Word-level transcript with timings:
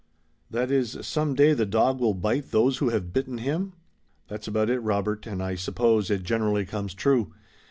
"That 0.49 0.71
is, 0.71 0.97
some 1.05 1.35
day 1.35 1.53
the 1.53 1.63
dog 1.67 1.99
will 1.99 2.15
bite 2.15 2.49
those 2.49 2.79
who 2.79 2.89
have 2.89 3.13
bitten 3.13 3.37
him?" 3.37 3.73
"That's 4.29 4.47
about 4.47 4.71
it, 4.71 4.79
Robert, 4.79 5.27
and 5.27 5.43
I 5.43 5.53
suppose 5.53 6.09
it 6.09 6.23
generally 6.23 6.65
comes 6.65 6.95
true. 6.95 7.33